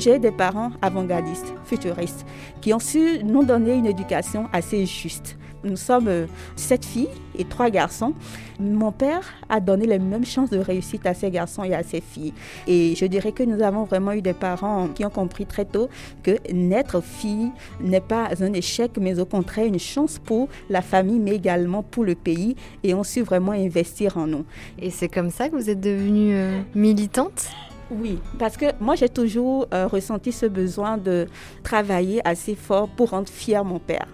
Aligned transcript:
j'ai 0.00 0.18
des 0.18 0.30
parents 0.30 0.70
avant-gardistes, 0.80 1.52
futuristes, 1.64 2.24
qui 2.60 2.72
ont 2.72 2.78
su 2.78 3.22
nous 3.22 3.44
donner 3.44 3.74
une 3.74 3.86
éducation 3.86 4.48
assez 4.52 4.86
juste. 4.86 5.36
Nous 5.62 5.76
sommes 5.76 6.08
euh, 6.08 6.26
sept 6.56 6.86
filles 6.86 7.10
et 7.38 7.44
trois 7.44 7.68
garçons. 7.68 8.14
Mon 8.58 8.92
père 8.92 9.28
a 9.50 9.60
donné 9.60 9.84
les 9.84 9.98
mêmes 9.98 10.24
chances 10.24 10.48
de 10.48 10.58
réussite 10.58 11.04
à 11.04 11.12
ses 11.12 11.30
garçons 11.30 11.64
et 11.64 11.74
à 11.74 11.82
ses 11.82 12.00
filles. 12.00 12.32
Et 12.66 12.94
je 12.96 13.04
dirais 13.04 13.32
que 13.32 13.42
nous 13.42 13.62
avons 13.62 13.84
vraiment 13.84 14.12
eu 14.12 14.22
des 14.22 14.32
parents 14.32 14.88
qui 14.88 15.04
ont 15.04 15.10
compris 15.10 15.44
très 15.44 15.66
tôt 15.66 15.90
que 16.22 16.38
naître 16.50 17.02
fille 17.02 17.50
n'est 17.78 18.00
pas 18.00 18.30
un 18.40 18.54
échec, 18.54 18.92
mais 18.98 19.20
au 19.20 19.26
contraire 19.26 19.66
une 19.66 19.78
chance 19.78 20.18
pour 20.18 20.48
la 20.70 20.80
famille, 20.80 21.18
mais 21.18 21.32
également 21.32 21.82
pour 21.82 22.04
le 22.04 22.14
pays. 22.14 22.56
Et 22.82 22.94
ont 22.94 23.04
su 23.04 23.20
vraiment 23.20 23.52
investir 23.52 24.16
en 24.16 24.26
nous. 24.26 24.46
Et 24.78 24.88
c'est 24.88 25.08
comme 25.08 25.30
ça 25.30 25.50
que 25.50 25.56
vous 25.56 25.68
êtes 25.68 25.80
devenue 25.80 26.34
euh, 26.34 26.60
militante? 26.74 27.50
Oui, 27.90 28.18
parce 28.38 28.56
que 28.56 28.66
moi 28.80 28.94
j'ai 28.94 29.08
toujours 29.08 29.66
euh, 29.74 29.86
ressenti 29.86 30.32
ce 30.32 30.46
besoin 30.46 30.96
de 30.96 31.26
travailler 31.62 32.20
assez 32.26 32.54
fort 32.54 32.88
pour 32.88 33.10
rendre 33.10 33.28
fier 33.28 33.64
mon 33.64 33.78
père. 33.78 34.06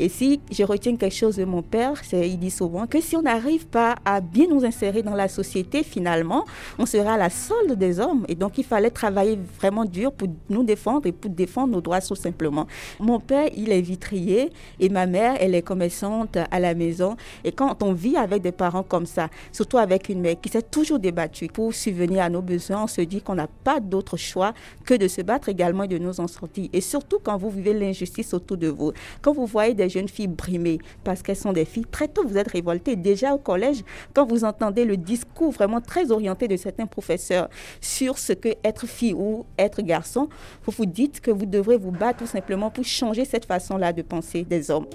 Et 0.00 0.08
si 0.08 0.40
je 0.50 0.64
retiens 0.64 0.96
quelque 0.96 1.14
chose 1.14 1.36
de 1.36 1.44
mon 1.44 1.62
père, 1.62 1.92
c'est 2.02 2.28
il 2.28 2.38
dit 2.38 2.50
souvent 2.50 2.86
que 2.86 3.00
si 3.00 3.16
on 3.16 3.22
n'arrive 3.22 3.66
pas 3.66 3.94
à 4.04 4.20
bien 4.20 4.48
nous 4.48 4.64
insérer 4.64 5.02
dans 5.02 5.14
la 5.14 5.28
société, 5.28 5.84
finalement, 5.84 6.44
on 6.78 6.86
sera 6.86 7.16
la 7.16 7.30
solde 7.30 7.74
des 7.74 8.00
hommes. 8.00 8.24
Et 8.28 8.34
donc 8.34 8.58
il 8.58 8.64
fallait 8.64 8.90
travailler 8.90 9.38
vraiment 9.60 9.84
dur 9.84 10.12
pour 10.12 10.28
nous 10.50 10.64
défendre 10.64 11.06
et 11.06 11.12
pour 11.12 11.30
défendre 11.30 11.74
nos 11.74 11.80
droits 11.80 12.00
tout 12.00 12.16
simplement. 12.16 12.66
Mon 12.98 13.20
père, 13.20 13.48
il 13.56 13.70
est 13.70 13.80
vitrier 13.80 14.50
et 14.80 14.88
ma 14.88 15.06
mère, 15.06 15.36
elle 15.38 15.54
est 15.54 15.62
commerçante 15.62 16.38
à 16.50 16.58
la 16.58 16.74
maison. 16.74 17.16
Et 17.44 17.52
quand 17.52 17.80
on 17.82 17.92
vit 17.92 18.16
avec 18.16 18.42
des 18.42 18.52
parents 18.52 18.82
comme 18.82 19.06
ça, 19.06 19.28
surtout 19.52 19.78
avec 19.78 20.08
une 20.08 20.20
mère 20.20 20.40
qui 20.40 20.48
s'est 20.48 20.62
toujours 20.62 20.98
débattue 20.98 21.46
pour 21.46 21.72
subvenir 21.72 22.24
à 22.24 22.28
nos 22.28 22.42
besoins, 22.42 22.82
on 22.82 22.88
se 22.88 23.00
dit 23.02 23.22
qu'on 23.22 23.36
n'a 23.36 23.48
pas 23.62 23.78
d'autre 23.78 24.16
choix 24.16 24.54
que 24.84 24.94
de 24.94 25.06
se 25.06 25.22
battre 25.22 25.50
également 25.50 25.84
et 25.84 25.88
de 25.88 25.98
nous 25.98 26.18
en 26.18 26.26
sortir. 26.26 26.68
Et 26.72 26.80
surtout 26.80 27.20
quand 27.22 27.36
vous 27.36 27.50
vivez 27.50 27.74
l'injustice 27.74 28.34
autour 28.34 28.56
de 28.56 28.68
vous, 28.68 28.92
quand 29.22 29.32
vous 29.32 29.46
voyez 29.46 29.74
des 29.74 29.83
jeunes 29.88 30.08
filles 30.08 30.28
brimées 30.28 30.78
parce 31.04 31.22
qu'elles 31.22 31.36
sont 31.36 31.52
des 31.52 31.64
filles. 31.64 31.86
Très 31.90 32.08
tôt, 32.08 32.26
vous 32.26 32.36
êtes 32.36 32.50
révoltés. 32.50 32.96
Déjà 32.96 33.34
au 33.34 33.38
collège, 33.38 33.82
quand 34.12 34.26
vous 34.26 34.44
entendez 34.44 34.84
le 34.84 34.96
discours 34.96 35.52
vraiment 35.52 35.80
très 35.80 36.10
orienté 36.10 36.48
de 36.48 36.56
certains 36.56 36.86
professeurs 36.86 37.48
sur 37.80 38.18
ce 38.18 38.32
que 38.32 38.50
être 38.64 38.86
fille 38.86 39.14
ou 39.14 39.44
être 39.58 39.82
garçon, 39.82 40.28
vous 40.64 40.72
vous 40.76 40.86
dites 40.86 41.20
que 41.20 41.30
vous 41.30 41.46
devrez 41.46 41.76
vous 41.76 41.90
battre 41.90 42.20
tout 42.20 42.26
simplement 42.26 42.70
pour 42.70 42.84
changer 42.84 43.24
cette 43.24 43.44
façon-là 43.44 43.92
de 43.92 44.02
penser 44.02 44.44
des 44.44 44.70
hommes. 44.70 44.86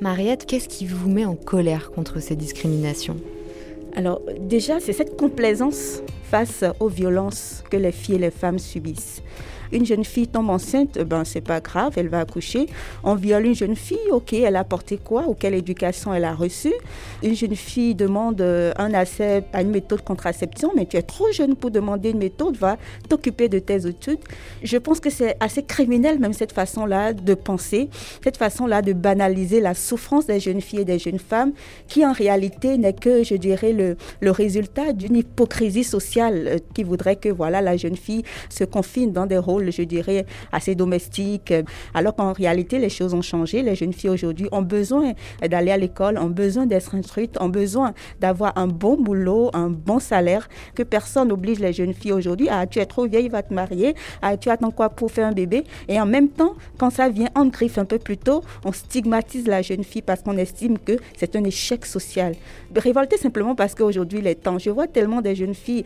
Mariette, 0.00 0.46
qu'est-ce 0.46 0.68
qui 0.68 0.86
vous 0.86 1.10
met 1.10 1.24
en 1.24 1.34
colère 1.34 1.90
contre 1.90 2.20
ces 2.20 2.36
discriminations? 2.36 3.16
Alors 3.96 4.20
déjà, 4.40 4.78
c'est 4.80 4.92
cette 4.92 5.16
complaisance 5.16 6.02
face 6.24 6.64
aux 6.78 6.88
violences 6.88 7.64
que 7.70 7.76
les 7.76 7.90
filles 7.90 8.16
et 8.16 8.18
les 8.18 8.30
femmes 8.30 8.58
subissent. 8.58 9.22
Une 9.72 9.84
jeune 9.84 10.04
fille 10.04 10.28
tombe 10.28 10.50
enceinte, 10.50 10.96
eh 11.00 11.04
ben 11.04 11.24
c'est 11.24 11.40
pas 11.40 11.60
grave, 11.60 11.94
elle 11.96 12.08
va 12.08 12.20
accoucher. 12.20 12.66
On 13.04 13.14
viole 13.14 13.46
une 13.46 13.54
jeune 13.54 13.76
fille, 13.76 13.98
ok, 14.10 14.32
elle 14.32 14.56
a 14.56 14.64
porté 14.64 14.98
quoi 14.98 15.24
ou 15.28 15.34
quelle 15.34 15.54
éducation 15.54 16.12
elle 16.14 16.24
a 16.24 16.34
reçue. 16.34 16.74
Une 17.22 17.34
jeune 17.34 17.56
fille 17.56 17.94
demande 17.94 18.40
euh, 18.40 18.72
un 18.76 18.94
accès 18.94 19.44
à 19.52 19.62
une 19.62 19.70
méthode 19.70 20.00
de 20.00 20.04
contraception, 20.04 20.72
mais 20.76 20.86
tu 20.86 20.96
es 20.96 21.02
trop 21.02 21.30
jeune 21.32 21.56
pour 21.56 21.70
demander 21.70 22.10
une 22.10 22.18
méthode, 22.18 22.56
va 22.56 22.76
t'occuper 23.08 23.48
de 23.48 23.58
tes 23.58 23.86
études. 23.86 24.20
Je 24.62 24.76
pense 24.76 25.00
que 25.00 25.10
c'est 25.10 25.36
assez 25.40 25.62
criminel 25.62 26.18
même 26.18 26.32
cette 26.32 26.52
façon-là 26.52 27.12
de 27.12 27.34
penser, 27.34 27.88
cette 28.22 28.36
façon-là 28.36 28.82
de 28.82 28.92
banaliser 28.92 29.60
la 29.60 29.74
souffrance 29.74 30.26
des 30.26 30.40
jeunes 30.40 30.60
filles 30.60 30.80
et 30.80 30.84
des 30.84 30.98
jeunes 30.98 31.18
femmes, 31.18 31.52
qui 31.86 32.04
en 32.04 32.12
réalité 32.12 32.78
n'est 32.78 32.92
que, 32.92 33.22
je 33.22 33.34
dirais, 33.34 33.72
le, 33.72 33.96
le 34.20 34.30
résultat 34.30 34.92
d'une 34.92 35.16
hypocrisie 35.16 35.84
sociale 35.84 36.44
euh, 36.46 36.58
qui 36.74 36.82
voudrait 36.82 37.16
que 37.16 37.28
voilà 37.28 37.60
la 37.60 37.76
jeune 37.76 37.96
fille 37.96 38.22
se 38.48 38.64
confine 38.64 39.12
dans 39.12 39.26
des 39.26 39.38
rôles 39.38 39.57
je 39.70 39.82
dirais, 39.82 40.26
assez 40.52 40.74
domestique. 40.74 41.52
Alors 41.94 42.14
qu'en 42.14 42.32
réalité, 42.32 42.78
les 42.78 42.88
choses 42.88 43.14
ont 43.14 43.22
changé. 43.22 43.62
Les 43.62 43.74
jeunes 43.74 43.92
filles 43.92 44.10
aujourd'hui 44.10 44.48
ont 44.52 44.62
besoin 44.62 45.12
d'aller 45.48 45.70
à 45.70 45.76
l'école, 45.76 46.18
ont 46.18 46.30
besoin 46.30 46.66
d'être 46.66 46.94
instruites, 46.94 47.40
ont 47.40 47.48
besoin 47.48 47.92
d'avoir 48.20 48.56
un 48.56 48.66
bon 48.66 48.96
boulot, 48.96 49.50
un 49.54 49.70
bon 49.70 49.98
salaire, 49.98 50.48
que 50.74 50.82
personne 50.82 51.28
n'oblige 51.28 51.58
les 51.58 51.72
jeunes 51.72 51.94
filles 51.94 52.12
aujourd'hui 52.12 52.48
à 52.48 52.66
tu 52.66 52.78
es 52.78 52.86
trop 52.86 53.06
vieille, 53.06 53.28
va 53.28 53.42
te 53.42 53.52
marier, 53.52 53.94
à 54.22 54.36
tu 54.36 54.50
attends 54.50 54.70
quoi 54.70 54.88
pour 54.88 55.10
faire 55.10 55.28
un 55.28 55.32
bébé? 55.32 55.64
Et 55.88 56.00
en 56.00 56.06
même 56.06 56.28
temps, 56.28 56.54
quand 56.78 56.90
ça 56.90 57.08
vient 57.08 57.28
en 57.34 57.46
griffe 57.46 57.78
un 57.78 57.84
peu 57.84 57.98
plus 57.98 58.16
tôt, 58.16 58.42
on 58.64 58.72
stigmatise 58.72 59.46
la 59.46 59.62
jeune 59.62 59.84
fille 59.84 60.02
parce 60.02 60.22
qu'on 60.22 60.36
estime 60.36 60.78
que 60.78 60.96
c'est 61.16 61.36
un 61.36 61.44
échec 61.44 61.86
social. 61.86 62.34
Révolter 62.74 63.16
simplement 63.16 63.54
parce 63.54 63.74
qu'aujourd'hui, 63.74 64.20
les 64.20 64.34
temps, 64.34 64.58
je 64.58 64.70
vois 64.70 64.86
tellement 64.86 65.20
des 65.20 65.34
jeunes 65.34 65.54
filles 65.54 65.84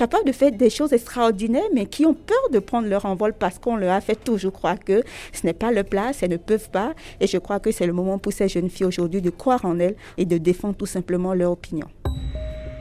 capables 0.00 0.24
de 0.24 0.32
faire 0.32 0.50
des 0.50 0.70
choses 0.70 0.94
extraordinaires, 0.94 1.68
mais 1.74 1.84
qui 1.84 2.06
ont 2.06 2.14
peur 2.14 2.48
de 2.50 2.58
prendre 2.58 2.88
leur 2.88 3.04
envol 3.04 3.34
parce 3.34 3.58
qu'on 3.58 3.76
leur 3.76 3.92
a 3.92 4.00
fait 4.00 4.14
toujours 4.14 4.54
croire 4.54 4.78
que 4.78 5.02
ce 5.34 5.44
n'est 5.44 5.52
pas 5.52 5.70
leur 5.72 5.84
place, 5.84 6.22
elles 6.22 6.30
ne 6.30 6.38
peuvent 6.38 6.70
pas. 6.70 6.94
Et 7.20 7.26
je 7.26 7.36
crois 7.36 7.60
que 7.60 7.70
c'est 7.70 7.86
le 7.86 7.92
moment 7.92 8.16
pour 8.18 8.32
ces 8.32 8.48
jeunes 8.48 8.70
filles 8.70 8.86
aujourd'hui 8.86 9.20
de 9.20 9.28
croire 9.28 9.62
en 9.66 9.78
elles 9.78 9.96
et 10.16 10.24
de 10.24 10.38
défendre 10.38 10.74
tout 10.74 10.86
simplement 10.86 11.34
leur 11.34 11.52
opinion. 11.52 11.86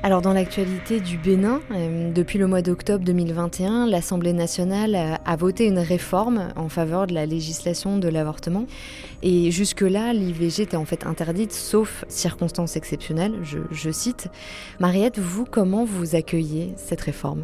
Alors 0.02 0.22
dans 0.22 0.32
l'actualité 0.32 1.02
du 1.02 1.18
Bénin, 1.18 1.60
euh, 1.72 2.14
depuis 2.14 2.40
le 2.40 2.48
mois 2.48 2.62
d'octobre 2.62 3.04
2021, 3.04 3.86
l'Assemblée 3.86 4.32
nationale 4.32 4.96
a, 4.96 5.36
voté 5.36 5.66
une 5.66 5.78
réforme 5.78 6.54
en 6.56 6.70
faveur 6.70 7.06
de 7.06 7.14
la 7.14 7.26
législation 7.26 7.98
de 7.98 8.08
l'avortement. 8.08 8.66
Et 9.24 9.52
jusque-là, 9.52 10.14
l'IVG 10.14 10.64
était 10.64 10.78
en 10.78 10.86
fait 10.86 11.06
interdite, 11.06 11.52
sauf 11.52 12.06
circonstances 12.08 12.78
exceptionnelles, 12.78 13.34
je, 13.44 13.60
je 13.72 13.92
cite. 13.92 14.30
Mariette, 14.80 15.20
vous, 15.20 15.44
comment 15.44 15.84
vous 15.84 16.16
accueillez 16.16 16.72
cette 16.78 17.02
réforme? 17.02 17.44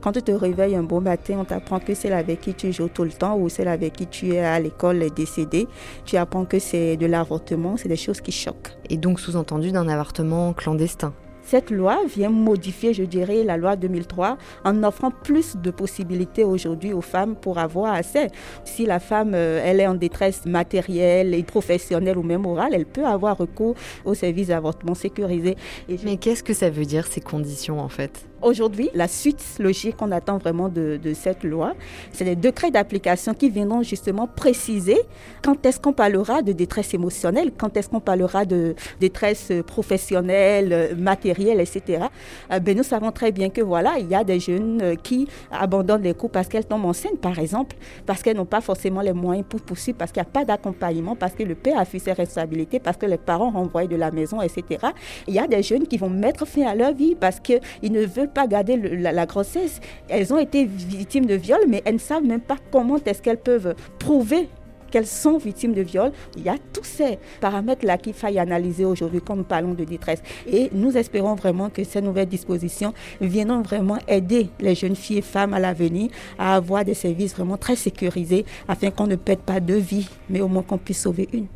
Quand 0.00 0.12
tu 0.12 0.22
te 0.22 0.32
réveilles 0.32 0.74
un 0.74 0.84
bon 0.84 1.02
matin, 1.02 1.36
on 1.40 1.44
t'apprend 1.44 1.80
que 1.80 1.92
celle 1.92 2.14
avec 2.14 2.40
qui 2.40 2.54
tu 2.54 2.72
joues 2.72 2.88
tout 2.88 3.04
le 3.04 3.10
temps 3.10 3.36
ou 3.36 3.50
celle 3.50 3.68
avec 3.68 3.92
qui 3.92 4.06
tu 4.06 4.32
es 4.32 4.40
à 4.40 4.58
l'école 4.58 5.02
est 5.02 5.14
décédée. 5.14 5.68
Tu 6.06 6.16
apprends 6.16 6.46
que 6.46 6.58
c'est 6.58 6.96
de 6.96 7.04
l'avortement, 7.04 7.76
c'est 7.76 7.90
des 7.90 7.96
choses 7.96 8.22
qui 8.22 8.32
choquent. 8.32 8.74
Et 8.88 8.96
donc 8.96 9.20
sous-entendu 9.20 9.70
d'un 9.70 9.86
avortement 9.86 10.54
clandestin. 10.54 11.12
Cette 11.50 11.70
loi 11.70 12.00
vient 12.06 12.28
modifier, 12.28 12.92
je 12.92 13.04
dirais, 13.04 13.42
la 13.42 13.56
loi 13.56 13.74
2003 13.74 14.36
en 14.66 14.82
offrant 14.84 15.10
plus 15.10 15.56
de 15.56 15.70
possibilités 15.70 16.44
aujourd'hui 16.44 16.92
aux 16.92 17.00
femmes 17.00 17.36
pour 17.36 17.56
avoir 17.56 17.94
accès. 17.94 18.26
Si 18.64 18.84
la 18.84 19.00
femme, 19.00 19.32
euh, 19.32 19.62
elle 19.64 19.80
est 19.80 19.86
en 19.86 19.94
détresse 19.94 20.44
matérielle 20.44 21.32
et 21.32 21.42
professionnelle 21.42 22.18
ou 22.18 22.22
même 22.22 22.42
morale, 22.42 22.74
elle 22.74 22.84
peut 22.84 23.06
avoir 23.06 23.38
recours 23.38 23.76
aux 24.04 24.12
services 24.12 24.48
d'avortement 24.48 24.94
sécurisés. 24.94 25.56
Mais 26.04 26.18
qu'est-ce 26.18 26.42
que 26.42 26.52
ça 26.52 26.68
veut 26.68 26.84
dire 26.84 27.06
ces 27.06 27.22
conditions 27.22 27.80
en 27.80 27.88
fait? 27.88 28.27
Aujourd'hui, 28.40 28.88
la 28.94 29.08
suite 29.08 29.42
logique 29.58 29.96
qu'on 29.96 30.12
attend 30.12 30.38
vraiment 30.38 30.68
de, 30.68 30.98
cette 31.14 31.42
loi, 31.42 31.74
c'est 32.12 32.24
les 32.24 32.36
décrets 32.36 32.70
d'application 32.70 33.34
qui 33.34 33.50
viendront 33.50 33.82
justement 33.82 34.28
préciser 34.28 34.98
quand 35.42 35.64
est-ce 35.66 35.80
qu'on 35.80 35.92
parlera 35.92 36.42
de 36.42 36.52
détresse 36.52 36.94
émotionnelle, 36.94 37.50
quand 37.56 37.76
est-ce 37.76 37.88
qu'on 37.88 38.00
parlera 38.00 38.44
de 38.44 38.74
détresse 39.00 39.52
professionnelle, 39.66 40.96
matérielle, 40.96 41.60
etc. 41.60 42.04
Euh, 42.52 42.60
ben, 42.60 42.76
nous 42.76 42.82
savons 42.84 43.10
très 43.10 43.32
bien 43.32 43.50
que 43.50 43.60
voilà, 43.60 43.98
il 43.98 44.08
y 44.08 44.14
a 44.14 44.22
des 44.22 44.38
jeunes 44.38 44.80
euh, 44.82 44.94
qui 44.94 45.26
abandonnent 45.50 46.02
les 46.02 46.14
cours 46.14 46.30
parce 46.30 46.48
qu'elles 46.48 46.66
tombent 46.66 46.86
enceintes, 46.86 47.18
par 47.20 47.38
exemple, 47.38 47.76
parce 48.06 48.22
qu'elles 48.22 48.36
n'ont 48.36 48.44
pas 48.44 48.60
forcément 48.60 49.00
les 49.00 49.12
moyens 49.12 49.46
pour 49.48 49.60
poursuivre, 49.60 49.98
parce 49.98 50.12
qu'il 50.12 50.22
n'y 50.22 50.28
a 50.28 50.30
pas 50.30 50.44
d'accompagnement, 50.44 51.16
parce 51.16 51.32
que 51.32 51.42
le 51.42 51.54
père 51.54 51.78
a 51.78 51.84
fait 51.84 51.98
ses 51.98 52.12
responsabilités, 52.12 52.78
parce 52.78 52.96
que 52.96 53.06
les 53.06 53.18
parents 53.18 53.50
renvoient 53.50 53.86
de 53.86 53.96
la 53.96 54.10
maison, 54.10 54.40
etc. 54.40 54.86
Il 55.26 55.34
y 55.34 55.38
a 55.38 55.46
des 55.46 55.62
jeunes 55.62 55.86
qui 55.86 55.96
vont 55.96 56.10
mettre 56.10 56.46
fin 56.46 56.66
à 56.66 56.74
leur 56.74 56.92
vie 56.92 57.14
parce 57.14 57.40
qu'ils 57.40 57.60
ne 57.82 58.04
veulent 58.04 58.27
pas 58.28 58.46
garder 58.46 58.76
la, 58.76 59.26
grossesse. 59.26 59.80
Elles 60.08 60.32
ont 60.32 60.38
été 60.38 60.64
victimes 60.64 61.26
de 61.26 61.34
viol, 61.34 61.60
mais 61.68 61.82
elles 61.84 61.94
ne 61.94 61.98
savent 62.00 62.24
même 62.24 62.40
pas 62.40 62.56
comment 62.70 62.98
est-ce 63.04 63.22
qu'elles 63.22 63.38
peuvent 63.38 63.74
prouver 63.98 64.48
qu'elles 64.90 65.06
sont 65.06 65.38
victimes 65.38 65.74
de 65.74 65.82
viol. 65.82 66.12
Il 66.36 66.42
y 66.42 66.48
a 66.48 66.56
tous 66.72 66.84
ces 66.84 67.18
paramètres-là 67.40 67.98
qu'il 67.98 68.14
faille 68.14 68.38
analyser 68.38 68.84
aujourd'hui 68.84 69.20
quand 69.24 69.36
nous 69.36 69.44
parlons 69.44 69.74
de 69.74 69.84
détresse. 69.84 70.22
Et 70.50 70.70
nous 70.72 70.96
espérons 70.96 71.34
vraiment 71.34 71.70
que 71.70 71.84
ces 71.84 72.00
nouvelles 72.00 72.28
dispositions 72.28 72.94
viendront 73.20 73.62
vraiment 73.62 73.98
aider 74.08 74.48
les 74.60 74.74
jeunes 74.74 74.96
filles 74.96 75.18
et 75.18 75.22
femmes 75.22 75.54
à 75.54 75.58
l'avenir 75.58 76.10
à 76.38 76.56
avoir 76.56 76.84
des 76.84 76.94
services 76.94 77.34
vraiment 77.34 77.56
très 77.56 77.76
sécurisés 77.76 78.44
afin 78.66 78.90
qu'on 78.90 79.06
ne 79.06 79.16
perde 79.16 79.40
pas 79.40 79.60
deux 79.60 79.76
vies, 79.76 80.08
mais 80.30 80.40
au 80.40 80.48
moins 80.48 80.62
qu'on 80.62 80.78
puisse 80.78 81.02
sauver 81.02 81.28
une. 81.32 81.46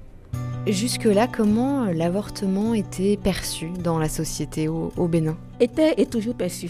Jusque-là, 0.67 1.27
comment 1.27 1.87
l'avortement 1.87 2.73
était 2.73 3.17
perçu 3.17 3.71
dans 3.83 3.99
la 3.99 4.09
société 4.09 4.69
au, 4.69 4.93
au 4.97 5.09
Bénin? 5.09 5.37
Était 5.63 5.95
et 5.97 6.07
toujours 6.07 6.35
perçu. 6.35 6.69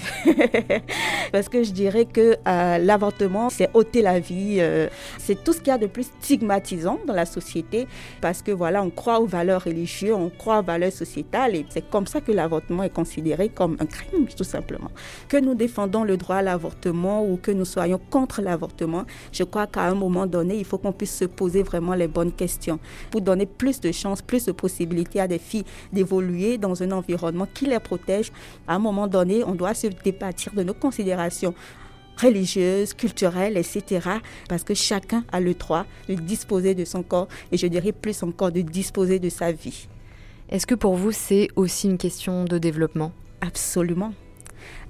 Parce 1.32 1.48
que 1.48 1.62
je 1.62 1.72
dirais 1.72 2.04
que 2.04 2.36
euh, 2.46 2.78
l'avortement, 2.78 3.48
c'est 3.50 3.70
ôter 3.74 4.02
la 4.02 4.20
vie. 4.20 4.56
Euh, 4.58 4.88
c'est 5.18 5.42
tout 5.42 5.52
ce 5.52 5.58
qu'il 5.58 5.68
y 5.68 5.70
a 5.70 5.78
de 5.78 5.86
plus 5.86 6.04
stigmatisant 6.20 6.98
dans 7.06 7.14
la 7.14 7.26
société. 7.26 7.86
Parce 8.20 8.42
que 8.42 8.52
voilà, 8.52 8.82
on 8.82 8.90
croit 8.90 9.20
aux 9.20 9.26
valeurs 9.26 9.64
religieuses, 9.64 10.12
on 10.12 10.30
croit 10.30 10.60
aux 10.60 10.62
valeurs 10.62 10.92
sociétales. 10.92 11.56
Et 11.56 11.66
c'est 11.70 11.88
comme 11.88 12.06
ça 12.06 12.20
que 12.20 12.32
l'avortement 12.32 12.82
est 12.82 12.92
considéré 12.92 13.48
comme 13.48 13.76
un 13.80 13.86
crime, 13.86 14.26
tout 14.36 14.44
simplement. 14.44 14.90
Que 15.28 15.38
nous 15.38 15.54
défendons 15.54 16.04
le 16.04 16.16
droit 16.16 16.36
à 16.36 16.42
l'avortement 16.42 17.24
ou 17.24 17.36
que 17.36 17.50
nous 17.50 17.64
soyons 17.64 18.00
contre 18.10 18.42
l'avortement, 18.42 19.04
je 19.32 19.44
crois 19.44 19.66
qu'à 19.66 19.82
un 19.82 19.94
moment 19.94 20.26
donné, 20.26 20.56
il 20.56 20.64
faut 20.64 20.78
qu'on 20.78 20.92
puisse 20.92 21.16
se 21.16 21.24
poser 21.24 21.62
vraiment 21.62 21.94
les 21.94 22.08
bonnes 22.08 22.32
questions 22.32 22.78
pour 23.10 23.20
donner 23.20 23.46
plus 23.46 23.80
de 23.80 23.90
chances, 23.92 24.22
plus 24.22 24.44
de 24.44 24.52
possibilités 24.52 25.20
à 25.20 25.28
des 25.28 25.38
filles 25.38 25.64
d'évoluer 25.92 26.58
dans 26.58 26.82
un 26.82 26.90
environnement 26.92 27.48
qui 27.52 27.66
les 27.66 27.78
protège. 27.78 28.32
À 28.66 28.78
moment 28.82 29.06
donné, 29.06 29.44
on 29.44 29.54
doit 29.54 29.74
se 29.74 29.86
départir 29.86 30.52
de 30.52 30.62
nos 30.62 30.74
considérations 30.74 31.54
religieuse, 32.20 32.94
culturelle, 32.94 33.56
etc. 33.56 34.08
Parce 34.48 34.64
que 34.64 34.74
chacun 34.74 35.24
a 35.32 35.40
le 35.40 35.54
droit 35.54 35.86
de 36.08 36.14
disposer 36.14 36.74
de 36.74 36.84
son 36.84 37.02
corps 37.02 37.28
et 37.50 37.56
je 37.56 37.66
dirais 37.66 37.92
plus 37.92 38.22
encore 38.22 38.52
de 38.52 38.60
disposer 38.60 39.18
de 39.18 39.28
sa 39.28 39.52
vie. 39.52 39.88
Est-ce 40.48 40.66
que 40.66 40.74
pour 40.74 40.96
vous, 40.96 41.12
c'est 41.12 41.48
aussi 41.56 41.88
une 41.88 41.98
question 41.98 42.44
de 42.44 42.58
développement? 42.58 43.12
Absolument. 43.40 44.12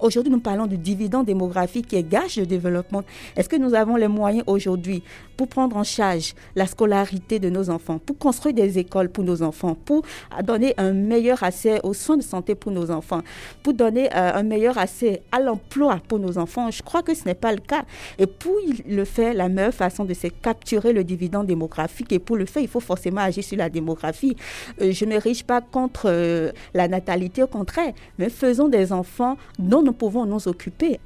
Aujourd'hui, 0.00 0.32
nous 0.32 0.40
parlons 0.40 0.66
du 0.66 0.78
dividende 0.78 1.26
démographique 1.26 1.88
qui 1.88 2.02
gage 2.02 2.36
de 2.36 2.44
développement. 2.44 3.02
Est-ce 3.36 3.48
que 3.48 3.56
nous 3.56 3.74
avons 3.74 3.96
les 3.96 4.08
moyens 4.08 4.44
aujourd'hui 4.46 5.02
pour 5.36 5.48
prendre 5.48 5.76
en 5.76 5.84
charge 5.84 6.34
la 6.54 6.66
scolarité 6.66 7.38
de 7.38 7.48
nos 7.48 7.70
enfants, 7.70 7.98
pour 7.98 8.18
construire 8.18 8.54
des 8.54 8.78
écoles 8.78 9.08
pour 9.08 9.24
nos 9.24 9.42
enfants, 9.42 9.76
pour 9.84 10.02
donner 10.44 10.74
un 10.76 10.92
meilleur 10.92 11.42
accès 11.42 11.80
aux 11.82 11.94
soins 11.94 12.16
de 12.16 12.22
santé 12.22 12.54
pour 12.54 12.72
nos 12.72 12.90
enfants, 12.90 13.22
pour 13.62 13.74
donner 13.74 14.08
euh, 14.14 14.32
un 14.34 14.42
meilleur 14.42 14.78
accès 14.78 15.22
à 15.32 15.40
l'emploi 15.40 16.00
pour 16.06 16.18
nos 16.18 16.38
enfants? 16.38 16.70
Je 16.70 16.82
crois 16.82 17.02
que 17.02 17.14
ce 17.14 17.24
n'est 17.24 17.34
pas 17.34 17.52
le 17.52 17.60
cas. 17.60 17.84
Et 18.18 18.26
pour 18.26 18.54
le 18.88 19.04
faire, 19.04 19.34
la 19.34 19.48
meilleure 19.48 19.74
façon 19.74 20.04
de 20.04 20.14
se 20.14 20.28
capturer 20.28 20.92
le 20.92 21.04
dividende 21.04 21.46
démographique, 21.46 22.12
et 22.12 22.18
pour 22.18 22.36
le 22.36 22.46
faire, 22.46 22.62
il 22.62 22.68
faut 22.68 22.80
forcément 22.80 23.20
agir 23.20 23.42
sur 23.44 23.56
la 23.56 23.68
démographie. 23.68 24.36
Euh, 24.80 24.92
je 24.92 25.04
ne 25.04 25.18
riche 25.18 25.44
pas 25.44 25.60
contre 25.60 26.04
euh, 26.06 26.52
la 26.74 26.88
natalité, 26.88 27.42
au 27.42 27.46
contraire, 27.46 27.92
mais 28.18 28.28
faisons 28.28 28.68
des 28.68 28.92
enfants 28.92 29.36
dont 29.72 29.82
nous 29.82 29.94
pouvons 29.94 30.26
nous 30.26 30.48
occuper. 30.48 31.00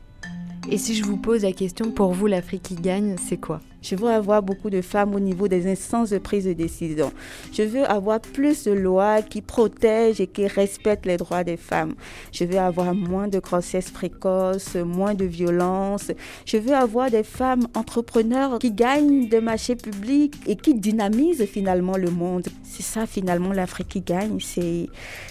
Et 0.69 0.79
si 0.79 0.97
je 0.97 1.05
vous 1.05 1.17
pose 1.17 1.43
la 1.43 1.53
question, 1.53 1.93
pour 1.93 2.13
vous, 2.13 2.27
l'Afrique 2.27 2.65
qui 2.65 2.75
gagne, 2.75 3.15
c'est 3.19 3.37
quoi? 3.37 3.61
Je 3.83 3.95
veux 3.95 4.09
avoir 4.09 4.43
beaucoup 4.43 4.69
de 4.69 4.81
femmes 4.81 5.15
au 5.15 5.21
niveau 5.21 5.47
des 5.47 5.71
instances 5.71 6.11
de 6.11 6.19
prise 6.19 6.45
de 6.45 6.55
décision. 6.55 7.13
Je 7.53 7.63
veux 7.63 7.89
avoir 7.89 8.21
plus 8.21 8.65
de 8.65 8.73
lois 8.73 9.23
qui 9.23 9.43
protègent 9.43 10.21
et 10.21 10.27
qui 10.27 10.49
respectent 10.49 11.07
les 11.07 11.19
droits 11.19 11.45
des 11.45 11.57
femmes. 11.57 11.95
Je 12.33 12.45
veux 12.45 12.59
avoir 12.59 12.97
moins 12.97 13.29
de 13.29 13.39
grossesses 13.39 13.93
précoces, 13.93 14.75
moins 14.75 15.15
de 15.15 15.25
violence. 15.25 16.11
Je 16.45 16.57
veux 16.57 16.75
avoir 16.75 17.13
des 17.13 17.23
femmes 17.23 17.69
entrepreneurs 17.77 18.59
qui 18.59 18.73
gagnent 18.73 19.29
des 19.29 19.41
marchés 19.41 19.77
publics 19.77 20.35
et 20.49 20.57
qui 20.57 20.75
dynamisent 20.75 21.45
finalement 21.45 21.97
le 21.97 22.11
monde. 22.11 22.49
C'est 22.65 22.83
ça 22.83 23.07
finalement 23.07 23.53
l'Afrique 23.53 23.89
qui 23.89 24.01
gagne, 24.01 24.41
c'est 24.41 24.89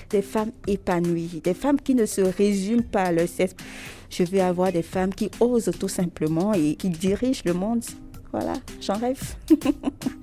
des 0.09 0.21
femmes 0.21 0.51
épanouies, 0.65 1.41
des 1.43 1.53
femmes 1.53 1.81
qui 1.81 1.93
ne 1.93 2.05
se 2.05 2.21
résument 2.21 2.83
pas 2.83 3.03
à 3.03 3.11
leur 3.11 3.27
sexe. 3.27 3.55
Je 4.17 4.23
veux 4.23 4.41
avoir 4.41 4.71
des 4.71 4.81
femmes 4.81 5.13
qui 5.13 5.29
osent 5.39 5.71
tout 5.77 5.89
simplement 5.89 6.53
et 6.53 6.75
qui 6.75 6.89
dirigent 6.89 7.41
le 7.45 7.53
monde 7.53 7.83
voilà, 8.37 8.55
j'en 8.81 8.97
rêve. 8.97 9.35